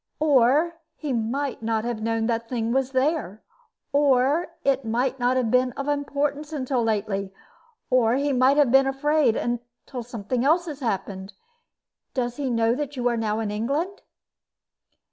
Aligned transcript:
Or 0.19 0.77
he 0.95 1.13
might 1.13 1.61
not 1.61 1.83
have 1.85 2.01
known 2.01 2.25
that 2.25 2.45
the 2.45 2.49
thing 2.55 2.71
was 2.71 2.91
there; 2.91 3.43
or 3.93 4.47
it 4.63 4.83
might 4.83 5.19
not 5.19 5.37
have 5.37 5.51
been 5.51 5.73
of 5.73 5.87
importance 5.87 6.51
till 6.65 6.81
lately; 6.81 7.31
or 7.91 8.15
he 8.15 8.33
might 8.33 8.57
have 8.57 8.71
been 8.71 8.87
afraid, 8.87 9.35
until 9.35 10.01
something 10.01 10.43
else 10.43 10.65
happened. 10.79 11.33
Does 12.15 12.37
he 12.37 12.49
know 12.49 12.73
that 12.73 12.95
you 12.95 13.07
are 13.09 13.15
now 13.17 13.41
in 13.41 13.51
England?" 13.51 14.01